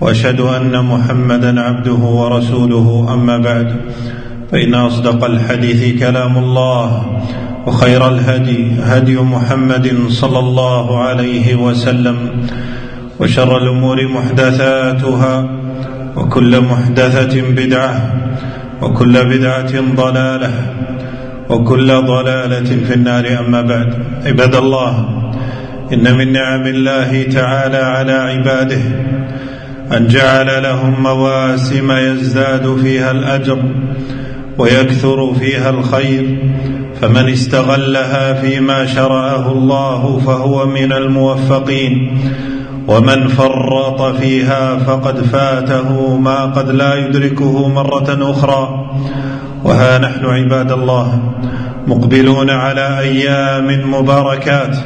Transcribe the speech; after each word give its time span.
وأشهد 0.00 0.40
أن 0.40 0.84
محمدا 0.84 1.60
عبده 1.60 2.02
ورسوله. 2.20 2.86
أما 3.14 3.38
بعد 3.38 3.76
فإن 4.52 4.74
أصدق 4.74 5.24
الحديث 5.24 6.00
كلام 6.00 6.38
الله 6.38 6.86
وخير 7.66 8.08
الهدي 8.08 8.80
هدي 8.82 9.16
محمد 9.16 9.86
صلى 10.08 10.38
الله 10.38 10.98
عليه 10.98 11.54
وسلم 11.54 12.16
وشر 13.20 13.56
الأمور 13.56 14.08
محدثاتها 14.08 15.34
وكل 16.16 16.60
محدثة 16.60 17.34
بدعة 17.42 18.12
وكل 18.82 19.14
بدعة 19.24 19.72
ضلالة 19.96 20.52
وكل 21.50 21.88
ضلالة 22.12 22.68
في 22.86 22.94
النار. 22.94 23.24
أما 23.38 23.60
بعد 23.62 23.94
عباد 24.26 24.54
الله 24.54 24.92
إن 25.92 26.16
من 26.16 26.32
نعم 26.32 26.66
الله 26.66 27.22
تعالى 27.22 27.76
على 27.76 28.12
عباده 28.12 28.82
أن 29.96 30.06
جعل 30.06 30.62
لهم 30.62 31.02
مواسم 31.02 31.92
يزداد 31.92 32.76
فيها 32.82 33.10
الأجر 33.10 33.58
ويكثر 34.58 35.34
فيها 35.34 35.70
الخير. 35.70 36.52
فمن 37.00 37.28
استغلها 37.28 38.32
فيما 38.32 38.86
شرعه 38.86 39.52
الله 39.52 40.18
فهو 40.26 40.66
من 40.66 40.92
الموفقين. 40.92 42.18
ومن 42.88 43.28
فرط 43.28 44.02
فيها 44.02 44.76
فقد 44.76 45.20
فاته 45.20 46.16
ما 46.16 46.44
قد 46.44 46.70
لا 46.70 46.94
يدركه 46.94 47.68
مرة 47.68 48.30
أخرى. 48.30 48.90
وها 49.64 49.98
نحن 49.98 50.24
عباد 50.24 50.72
الله 50.72 51.22
مقبلون 51.86 52.50
على 52.50 52.98
أيام 52.98 53.90
مباركات. 53.94 54.76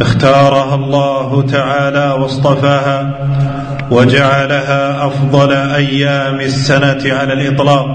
اختارها 0.00 0.74
الله 0.74 1.42
تعالى 1.52 2.16
واصطفاها. 2.22 3.28
وجعلها 3.92 5.06
أفضل 5.06 5.52
أيام 5.52 6.40
السنة 6.40 7.14
على 7.14 7.32
الإطلاق 7.32 7.86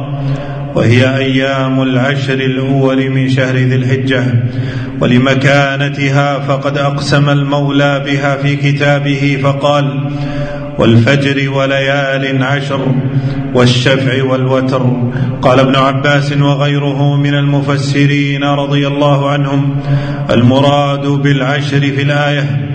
وهي 0.75 1.17
أيام 1.17 1.81
العشر 1.81 2.33
الأول 2.33 3.09
من 3.09 3.29
شهر 3.29 3.55
ذي 3.55 3.75
الحجة. 3.75 4.23
ولمكانتها 5.01 6.39
فقد 6.39 6.77
أقسم 6.77 7.29
المولى 7.29 8.03
بها 8.05 8.35
في 8.35 8.55
كتابه 8.55 9.39
فقال 9.43 10.11
والفجر 10.79 11.49
وليال 11.49 12.43
عشر 12.43 12.95
والشفع 13.53 14.23
والوتر. 14.23 15.11
قال 15.41 15.59
ابن 15.59 15.75
عباس 15.75 16.31
وغيره 16.31 17.15
من 17.15 17.33
المفسرين 17.33 18.43
رضي 18.43 18.87
الله 18.87 19.29
عنهم 19.29 19.75
المراد 20.29 21.07
بالعشر 21.07 21.79
في 21.79 22.01
الآية 22.01 22.66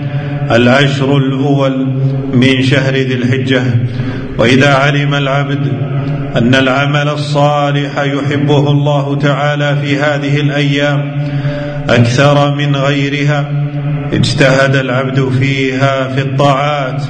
العشر 0.51 1.17
الأول 1.17 1.87
من 2.33 2.63
شهر 2.63 2.93
ذي 2.93 3.13
الحجة. 3.13 3.63
وإذا 4.37 4.73
علم 4.73 5.13
العبد 5.13 5.67
أن 6.35 6.55
العمل 6.55 7.09
الصالح 7.09 7.99
يحبه 7.99 8.71
الله 8.71 9.15
تعالى 9.15 9.77
في 9.81 9.97
هذه 9.97 10.39
الأيام 10.39 11.27
أكثر 11.89 12.55
من 12.55 12.75
غيرها 12.75 13.51
اجتهد 14.13 14.75
العبد 14.75 15.29
فيها 15.29 16.07
في 16.07 16.21
الطاعات 16.21 17.03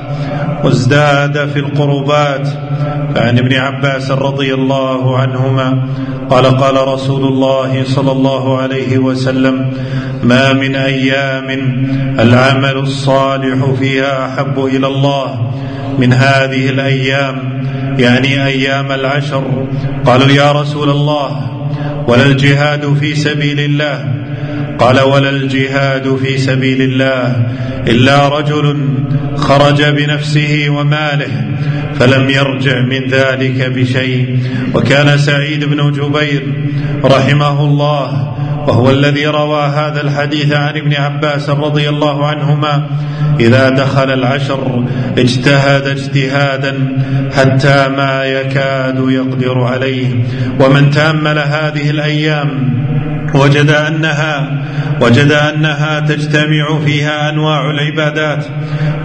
وازداد 0.64 1.48
في 1.48 1.60
القربات. 1.60 2.48
فعن 3.16 3.38
ابن 3.38 3.54
عباس 3.54 4.12
رضي 4.12 4.54
الله 4.54 5.18
عنهما 5.18 5.88
قال 6.30 6.46
قال 6.46 6.88
رسول 6.88 7.24
الله 7.28 7.84
صلى 7.84 8.12
الله 8.12 8.58
عليه 8.58 8.98
وسلم 8.98 9.74
ما 10.24 10.54
من 10.54 10.76
أيام 10.76 11.50
العمل 12.20 12.78
الصالح 12.78 13.72
فيها 13.80 14.26
أحب 14.26 14.66
إلى 14.66 14.88
الله 14.88 15.52
من 16.00 16.14
هذه 16.14 16.70
الأيام 16.70 17.64
يعني 18.00 18.46
أيام 18.46 18.92
العشر. 18.92 19.68
قالوا 20.06 20.28
يا 20.28 20.52
رسول 20.52 20.90
الله 20.90 21.30
ولا 22.08 22.24
الجهاد 22.24 22.94
في 22.94 23.16
سبيل 23.16 23.60
الله 23.60 24.06
قال 24.80 25.00
ولا 25.00 25.30
الجهاد 25.30 26.16
في 26.16 26.38
سبيل 26.38 26.82
الله 26.82 27.46
إلا 27.88 28.28
رجل 28.28 28.78
خرج 29.36 29.84
بنفسه 29.84 30.66
وماله 30.70 31.48
فلم 32.00 32.30
يرجع 32.30 32.82
من 32.82 33.08
ذلك 33.08 33.72
بشيء. 33.76 34.40
وكان 34.74 35.18
سعيد 35.18 35.66
بن 35.66 35.92
جبير 35.92 36.44
رحمه 37.06 37.64
الله 37.64 38.34
وهو 38.68 38.92
الذي 38.92 39.28
روى 39.28 39.64
هذا 39.64 40.02
الحديث 40.02 40.54
عن 40.54 40.78
ابن 40.78 40.94
عباس 40.94 41.50
رضي 41.50 41.90
الله 41.90 42.28
عنهما 42.28 42.88
إذا 43.40 43.70
دخل 43.70 44.14
العشر 44.14 44.84
اجتهد 45.18 45.88
اجتهادا 45.88 46.74
حتى 47.36 47.90
ما 47.98 48.26
يكاد 48.26 49.04
يقدر 49.08 49.62
عليه. 49.62 50.08
ومن 50.60 50.90
تأمل 50.90 51.40
هذه 51.40 51.90
الأيام 51.90 52.74
وجد 53.34 53.70
أنها 53.70 54.64
وجد 55.02 55.32
أنها 55.32 56.00
تجتمع 56.00 56.80
فيها 56.86 57.30
أنواع 57.30 57.72
العبادات 57.72 58.46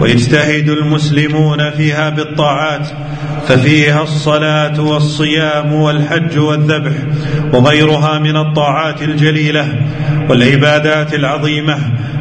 ويجتهد 0.00 0.68
المسلمون 0.68 1.70
فيها 1.70 2.10
بالطاعات 2.10 2.88
ففيها 3.48 4.02
الصلاة 4.02 4.80
والصيام 4.80 5.72
والحج 5.72 6.38
والذبح 6.38 6.92
وغيرها 7.52 8.18
من 8.18 8.36
الطاعات 8.36 9.02
الجليلة 9.02 9.74
والعبادات 10.28 11.14
العظيمة 11.14 11.78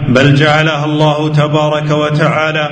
بل 0.10 0.36
جعلها 0.36 0.86
الله 0.86 1.30
تبارك 1.34 1.92
وتعالى 1.92 2.70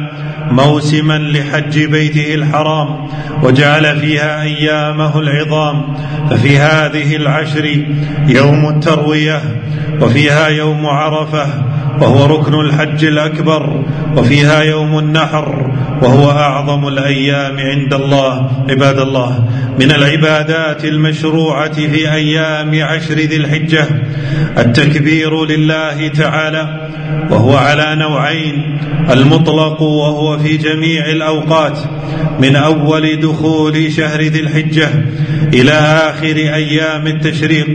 موسما 0.51 1.17
لحج 1.17 1.85
بيته 1.85 2.33
الحرام 2.33 3.07
وجعل 3.43 3.99
فيها 3.99 4.41
أيامه 4.41 5.19
العظام. 5.19 5.95
ففي 6.29 6.57
هذه 6.57 7.15
العشر 7.15 7.65
يوم 8.27 8.69
التروية 8.69 9.41
وفيها 10.01 10.47
يوم 10.47 10.85
عرفة 10.85 11.47
وهو 12.01 12.25
ركن 12.25 12.53
الحج 12.53 13.05
الأكبر 13.05 13.83
وفيها 14.17 14.61
يوم 14.61 14.99
النحر 14.99 15.71
وهو 16.01 16.31
أعظم 16.31 16.87
الأيام 16.87 17.57
عند 17.59 17.93
الله 17.93 18.51
عباد 18.69 18.99
الله. 18.99 19.45
من 19.79 19.91
العبادات 19.91 20.85
المشروعة 20.85 21.73
في 21.73 22.13
أيام 22.13 22.83
عشر 22.83 23.13
ذي 23.13 23.35
الحجة 23.35 23.87
التكبير 24.57 25.45
لله 25.45 26.07
تعالى 26.07 26.89
وهو 27.31 27.57
على 27.57 27.95
نوعين 27.95 28.77
المطلق 29.11 29.81
وهو 29.81 30.37
في 30.37 30.57
جميع 30.57 31.05
الأوقات 31.05 31.79
من 32.39 32.55
أول 32.55 33.19
دخول 33.19 33.93
شهر 33.93 34.21
ذي 34.21 34.39
الحجة 34.39 34.89
إلى 35.53 35.71
آخر 36.09 36.35
أيام 36.35 37.07
التشريق 37.07 37.67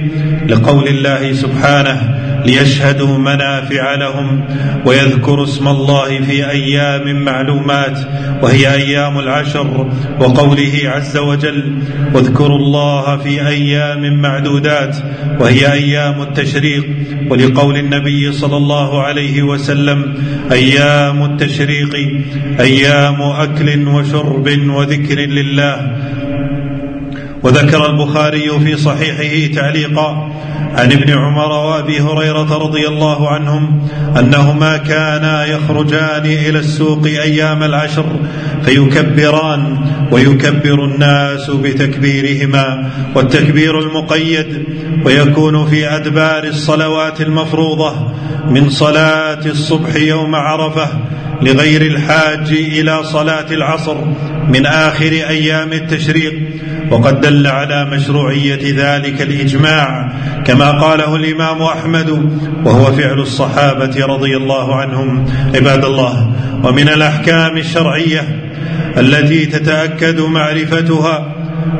لقول 0.48 0.88
الله 0.88 1.32
سبحانه 1.32 2.19
ليشهدوا 2.47 3.19
منافع 3.19 3.95
لهم 3.95 4.45
ويذكروا 4.87 5.45
اسم 5.45 5.69
الله 5.69 6.21
في 6.21 6.51
أيام 6.51 7.25
معلومات 7.25 7.99
وهي 8.43 8.75
أيام 8.75 9.19
العشر. 9.19 9.91
وقوله 10.21 10.73
عز 10.84 11.17
وجل 11.17 11.79
واذكروا 12.14 12.59
الله 12.59 13.17
في 13.17 13.49
أيام 13.49 14.20
معدودات 14.23 14.97
وهي 15.41 15.73
أيام 15.73 16.23
التشريق. 16.23 16.85
ولقول 17.31 17.76
النبي 17.76 18.32
صلى 18.32 18.56
الله 18.56 19.03
عليه 19.03 19.43
وسلم 19.43 20.14
أيام 20.53 21.25
التشريق 21.25 21.94
أيام 22.61 23.23
أكل 23.23 23.88
وشرب 23.88 24.49
وذكر 24.69 25.19
لله. 25.19 25.91
وذكر 27.42 27.90
البخاري 27.90 28.50
في 28.64 28.76
صحيحه 28.76 29.54
تعليقا 29.54 30.32
عن 30.75 30.92
ابن 30.92 31.10
عمر 31.19 31.52
وأبي 31.52 32.00
هريرة 32.00 32.58
رضي 32.58 32.88
الله 32.88 33.28
عنهم 33.28 33.88
أنهما 34.19 34.76
كانا 34.76 35.44
يخرجان 35.44 36.25
إلى 36.25 36.58
السوق 36.58 37.06
أيام 37.06 37.62
العشر 37.62 38.06
فيكبران 38.64 39.78
ويكبر 40.12 40.84
الناس 40.84 41.50
بتكبيرهما 41.50 42.90
والتكبير 43.14 43.78
المقيد 43.81 44.64
ويكون 45.04 45.66
في 45.66 45.88
أدبار 45.96 46.44
الصلوات 46.44 47.20
المفروضة 47.20 47.94
من 48.48 48.70
صلاة 48.70 49.46
الصبح 49.46 49.96
يوم 49.96 50.34
عرفة 50.34 50.88
لغير 51.42 51.82
الحاج 51.82 52.48
إلى 52.52 53.04
صلاة 53.04 53.46
العصر 53.50 53.96
من 54.48 54.66
آخر 54.66 55.12
أيام 55.12 55.72
التشريق 55.72 56.32
وقد 56.90 57.20
دل 57.20 57.46
على 57.46 57.84
مشروعية 57.84 58.60
ذلك 58.62 59.22
الإجماع 59.22 60.12
كما 60.46 60.70
قاله 60.70 61.16
الإمام 61.16 61.62
أحمد 61.62 62.10
وهو 62.64 62.92
فعل 62.92 63.20
الصحابة 63.20 64.06
رضي 64.06 64.37
الله 64.37 64.75
عنهم 64.75 65.26
عباد 65.54 65.84
الله. 65.84 66.32
ومن 66.64 66.88
الأحكام 66.88 67.56
الشرعية 67.56 68.50
التي 68.96 69.46
تتأكد 69.46 70.20
معرفتها 70.20 71.34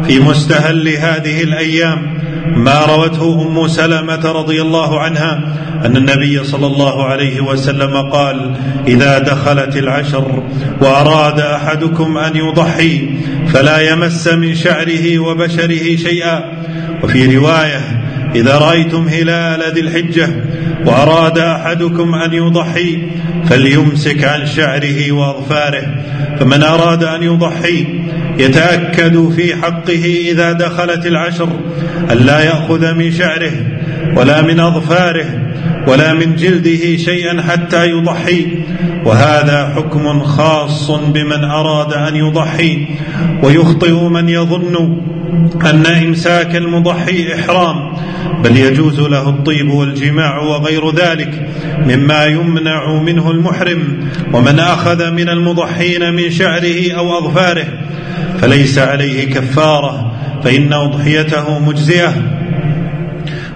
في 0.07 0.21
مستهل 0.21 0.89
هذه 0.89 1.43
الأيام 1.43 2.19
ما 2.61 2.85
روته 2.85 3.43
أم 3.43 3.69
سلمة 3.69 4.33
رضي 4.33 4.63
الله 4.63 5.01
عنها 5.01 5.41
أن 5.85 5.97
النبي 5.97 6.45
صلى 6.45 6.67
الله 6.67 7.05
عليه 7.05 7.41
وسلم 7.41 8.11
قال 8.11 8.57
إذا 8.87 9.19
دخلت 9.19 9.77
العشر 9.77 10.43
وأراد 10.81 11.41
أحدكم 11.41 12.19
أن 12.19 12.37
يضحي 12.37 13.09
فلا 13.53 13.93
يمس 13.93 14.29
من 14.29 14.55
شعره 14.55 15.19
وبشره 15.19 15.97
شيئا. 15.97 16.45
وفي 17.03 17.37
رواية 17.37 17.81
إذا 18.35 18.59
رأيتم 18.59 19.09
هلال 19.09 19.75
ذي 19.75 19.81
الحجة 19.81 20.29
وأراد 20.87 21.39
أحدكم 21.39 22.15
أن 22.15 22.33
يضحي 22.33 23.03
فليمسك 23.49 24.25
عن 24.25 24.47
شعره 24.47 25.13
وأظفاره 25.13 25.95
فمن 26.41 26.63
أراد 26.63 27.05
أن 27.05 27.23
يضحي 27.23 27.87
يتأكد 28.41 29.29
في 29.29 29.57
حقه 29.57 30.05
إذا 30.31 30.53
دخلت 30.53 31.07
العشر 31.07 31.49
الا 32.11 32.41
يأخذ 32.41 32.95
من 32.95 33.13
شعره 33.13 33.53
ولا 34.17 34.43
من 34.43 34.61
أظفاره 34.61 35.27
ولا 35.87 36.15
من 36.15 36.37
جلده 36.37 36.97
شيئا 36.97 37.43
حتى 37.43 37.91
يضحي. 37.91 38.47
وهذا 39.05 39.73
حكم 39.77 40.23
خاص 40.23 40.91
بمن 40.91 41.45
أراد 41.45 41.93
أن 41.93 42.17
يضحي. 42.17 42.87
ويخطئ 43.43 44.09
من 44.09 44.29
يظن 44.29 45.01
أن 45.65 45.87
إمساك 45.87 46.57
المضحي 46.57 47.35
إحرام 47.35 47.93
بل 48.45 48.57
يجوز 48.57 49.01
له 49.01 49.29
الطيب 49.29 49.71
والجماع 49.71 50.39
وغير 50.39 50.95
ذلك 50.95 51.49
مما 51.87 52.25
يمنع 52.25 53.03
منه 53.03 53.31
المحرم. 53.31 54.09
ومن 54.33 54.59
أخذ 54.59 55.11
من 55.11 55.29
المضحين 55.29 56.15
من 56.15 56.31
شعره 56.31 56.93
أو 56.93 57.19
أظفاره 57.19 57.67
فليس 58.41 58.79
عليه 58.79 59.35
كفارة 59.35 60.13
فإن 60.45 60.73
أضحيته 60.73 61.59
مجزئه 61.59 62.15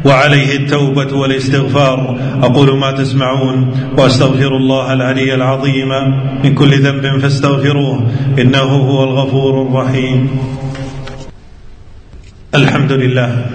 وعليه 0.05 0.57
التوبة 0.57 1.17
والاستغفار. 1.17 2.19
أقول 2.43 2.79
ما 2.79 2.91
تسمعون 2.93 3.73
وأستغفر 3.99 4.57
الله 4.57 4.93
العلي 4.93 5.35
العظيم 5.35 5.89
من 6.45 6.55
كل 6.55 6.83
ذنب 6.83 7.19
فاستغفروه 7.19 8.11
إنه 8.39 8.59
هو 8.59 9.05
الغفور 9.05 9.63
الرحيم. 9.63 10.29
الحمد 12.55 12.93
لله 12.93 13.47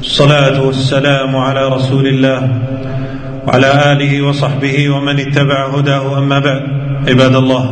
الصلاة 0.00 0.62
والسلام 0.62 1.36
على 1.36 1.68
رسول 1.68 2.06
الله. 2.06 2.62
وعلى 3.46 3.92
آله 3.92 4.22
وصحبه 4.22 4.90
ومن 4.90 5.20
اتبع 5.20 5.66
هداه. 5.74 6.18
أما 6.18 6.38
بعد 6.38 6.62
عباد 7.08 7.34
الله 7.34 7.64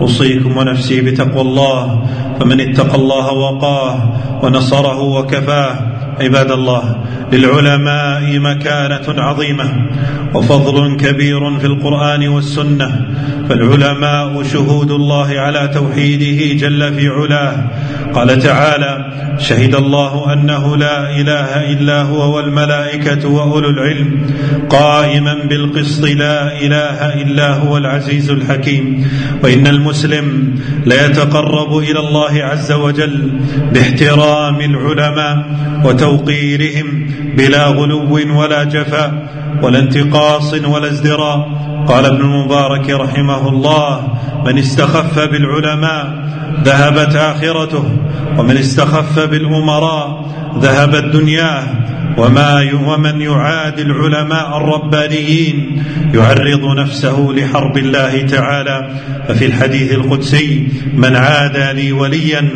أوصيكم 0.00 0.56
ونفسي 0.56 1.00
بتقوى 1.00 1.40
الله 1.40 2.02
فمن 2.40 2.60
اتقى 2.60 2.94
الله 2.94 3.32
وقاه 3.32 3.96
ونصره 4.42 5.00
وكفاه 5.00 5.74
عباد 6.20 6.50
الله 6.50 7.04
للعلماء 7.32 8.38
مكانة 8.38 9.22
عظيمة 9.22 9.86
وفضل 10.34 10.96
كبير 10.96 11.58
في 11.58 11.66
القرآن 11.66 12.28
والسنة 12.28 13.06
فالعلماء 13.48 14.42
شهود 14.42 14.90
الله 14.90 15.40
على 15.40 15.70
توحيده 15.74 16.54
جل 16.54 16.94
في 16.94 17.08
علاه. 17.08 17.64
قال 18.14 18.42
تعالى 18.42 19.12
شهد 19.38 19.74
الله 19.74 20.32
أنه 20.32 20.76
لا 20.76 21.20
إله 21.20 21.72
إلا 21.72 22.02
هو 22.02 22.36
والملائكة 22.36 23.28
وأولو 23.28 23.70
العلم 23.70 24.26
قائما 24.70 25.34
بالقسط 25.48 26.04
لا 26.04 26.60
إله 26.60 27.22
إلا 27.22 27.54
هو 27.54 27.76
العزيز 27.76 28.30
الحكيم 28.30 29.08
وإن 29.42 29.66
المسلم 29.66 30.54
ليتقرب 30.86 31.78
إلى 31.78 31.98
الله 32.00 32.44
عز 32.44 32.72
وجل 32.72 33.30
باحترام 33.72 34.60
العلماء 34.60 35.44
وتوقيرهم 36.10 37.06
بلا 37.36 37.66
غلو 37.66 38.38
ولا 38.40 38.64
جفاء 38.64 39.10
ولا 39.62 39.78
انتقاص 39.78 40.54
ولا 40.54 40.86
ازدراء. 40.90 41.48
قال 41.88 42.06
ابن 42.06 42.20
المبارك 42.20 42.90
رحمه 42.90 43.48
الله 43.48 44.08
من 44.46 44.58
استخف 44.58 45.18
بالعلماء 45.18 46.04
ذهبت 46.64 47.16
آخرته 47.16 47.84
ومن 48.38 48.56
استخف 48.56 49.18
بالأمراء 49.18 50.24
ذهبت 50.58 51.04
دنياه 51.04 51.62
وما 52.18 52.72
ومن 52.86 53.20
يعادي 53.20 53.82
العلماء 53.82 54.56
الربانيين 54.56 55.82
يعرض 56.14 56.64
نفسه 56.78 57.32
لحرب 57.36 57.78
الله 57.78 58.22
تعالى. 58.22 58.90
ففي 59.28 59.46
الحديث 59.46 59.92
القدسي 59.92 60.68
من 60.94 61.16
عادى 61.16 61.82
لي 61.82 61.92
وليا 61.92 62.48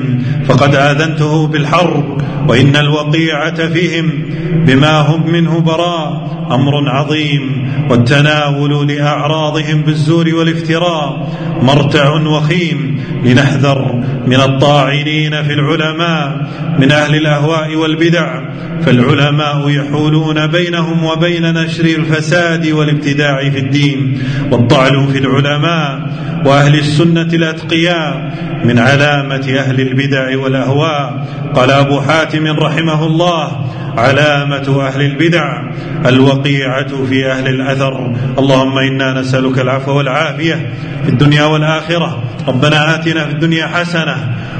فقد 0.47 0.75
آذنته 0.75 1.47
بالحرب 1.47 2.23
وإن 2.49 2.77
الوقيعة 2.77 3.69
فيهم 3.69 4.11
بما 4.67 5.01
هم 5.01 5.33
منه 5.33 5.61
براء 5.61 6.35
أمر 6.51 6.89
عظيم 6.89 7.71
والتناول 7.91 8.89
لأعراضهم 8.89 9.83
بالزور 9.83 10.35
والافتراء 10.35 11.29
مرتع 11.63 12.11
وخيم 12.11 13.01
لنحذر 13.25 14.03
من 14.27 14.41
الطاعنين 14.41 15.43
في 15.43 15.53
العلماء 15.53 16.51
من 16.79 16.93
أهل 16.93 17.15
الأهواء 17.15 17.77
والبدع 17.77 18.41
فالعلماء 18.83 19.44
يحولون 19.67 20.47
بينهم 20.47 21.05
وبين 21.05 21.55
نشر 21.55 21.85
الفساد 21.85 22.67
والابتداع 22.67 23.51
في 23.51 23.59
الدين 23.59 24.23
والطعن 24.51 25.07
في 25.07 25.19
العلماء 25.19 26.11
وأهل 26.45 26.75
السنة 26.75 27.29
الأتقياء 27.33 28.35
من 28.65 28.79
علامة 28.79 29.55
أهل 29.59 29.81
البدع 29.81 30.39
والأهواء. 30.39 31.27
قال 31.55 31.71
أبو 31.71 32.01
حاتم 32.01 32.47
رحمه 32.47 33.07
الله 33.07 33.67
علامة 33.97 34.87
أهل 34.87 35.01
البدع 35.01 35.63
الوقيعة 36.07 37.05
في 37.09 37.27
أهل 37.27 37.49
الأثر. 37.49 38.15
اللهم 38.39 38.79
إنا 38.79 39.21
نسألك 39.21 39.59
العفو 39.59 39.97
والعافية 39.97 40.73
في 41.05 41.11
الدنيا 41.11 41.45
والآخرة. 41.45 42.23
ربنا 42.49 42.95
آتنا 42.95 43.27
في 43.27 43.33
الدنيا 43.33 43.67
حسنة 43.67 44.17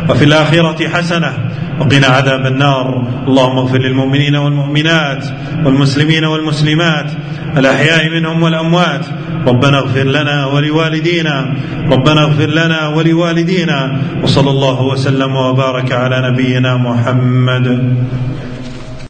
وفي 0.09 0.25
الآخرة 0.25 0.89
حسنة. 0.89 1.33
وقنا 1.81 2.07
عذاب 2.07 2.47
النار. 2.47 3.07
اللهم 3.29 3.59
اغفر 3.59 3.79
للمؤمنين 3.79 4.37
والمؤمنات 4.37 5.25
والمسلمين 5.65 6.25
والمسلمات 6.25 7.11
الأحياء 7.57 8.11
منهم 8.11 8.43
والأموات. 8.43 9.07
ربنا 9.47 9.79
اغفر 9.79 10.03
لنا 10.03 10.47
ولوالدينا. 10.47 11.55
ربنا 11.93 12.23
اغفر 12.23 12.47
لنا 12.47 12.89
ولوالدينا. 12.89 13.99
وصلى 14.23 14.51
الله 14.51 14.83
وسلم 14.83 15.37
وبارك 15.37 15.93
على 15.93 16.31
نبينا 16.31 16.77
محمد. 16.77 17.97